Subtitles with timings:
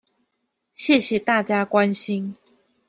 [0.73, 2.35] 謝謝大家關心